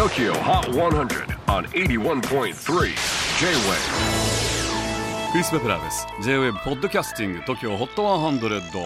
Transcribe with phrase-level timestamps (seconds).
[0.00, 2.52] TOKYO HOT 100 on 81.3 J-WAVE
[5.30, 6.06] クリス・ベプラーです。
[6.22, 8.82] J-WAVE ポッドキャスティング TOKYO HOT 100、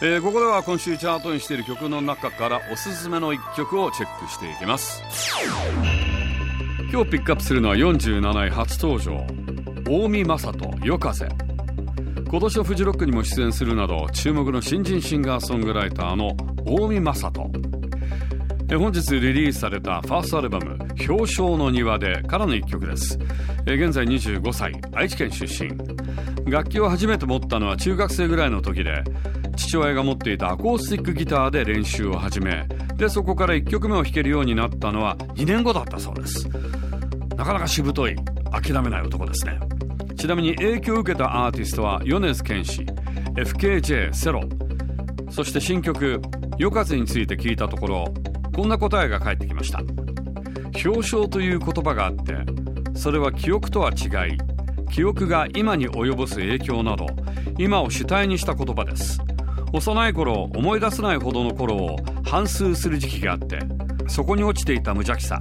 [0.00, 5.02] えー、ここでは今週チャートにしている曲の中からおすすめの一曲をチェックしていきます。
[6.90, 9.22] 今日ピックアップするのは47位初登場。
[9.86, 11.28] 大見正人夜風。
[12.26, 16.34] 今年のフジロックにも出演するなど注目の新人シンガーソングライターの
[16.64, 17.83] 大見正人。
[18.70, 20.78] 本日リリースされたファーストアルバム
[21.08, 23.18] 「表彰の庭で」からの一曲です。
[23.66, 25.70] 現在25歳愛知県出身。
[26.50, 29.04] 楽器を初めて持ったのは中学生ぐらいの時で
[29.56, 36.48] 父親が持っていたアコースティックギターで練習を始めでそこから1曲目を弾けるようになったのは2年後だったそうです。
[37.36, 38.16] なかなかしぶとい
[38.50, 39.58] 諦めない男ですね。
[40.16, 42.82] ちなみに影響を受けたアーティストは米津玄師
[43.36, 44.42] FKJ セロ。
[45.30, 46.20] そして新曲
[46.58, 48.14] 「夜風」について聞いたところ
[48.54, 49.80] こんな答えが返ってきました。
[50.86, 52.36] 表彰という言葉があって
[52.94, 54.38] それは記憶とは違い
[54.90, 57.06] 記憶が今に及ぼす影響など
[57.58, 59.20] 今を主体にした言葉です。
[59.72, 63.58] 幼い頃思い出せないほどの頃を反芻する時期があって
[64.06, 65.40] そこに落ちていた無邪気さ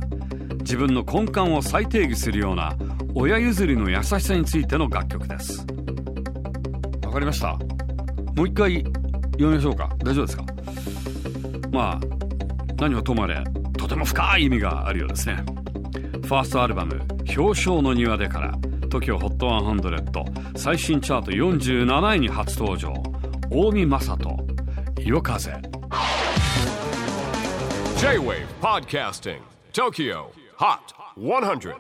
[0.60, 2.76] 自分の根幹を再定義するような
[3.14, 5.66] 親譲りの優しさについての楽曲です。
[7.06, 7.60] わかりました。
[8.36, 8.84] もう一回
[9.34, 9.90] 読みましょうか。
[10.00, 10.46] 大丈夫ですか？
[11.72, 12.23] まあ
[12.78, 13.44] 何はともあれ
[13.78, 15.44] とても深い意味があるようですね。
[16.24, 17.02] ファーストアルバム
[17.38, 18.52] 「表彰の庭で」から
[18.90, 22.94] TOKIOHOT100 最新チャート47位に初登場
[23.50, 24.38] 大見正人
[25.00, 25.52] 夜風。
[27.98, 29.40] J-WAVE PODCASTING
[29.74, 30.26] TOKYO
[30.58, 30.78] HOT
[31.18, 31.76] 100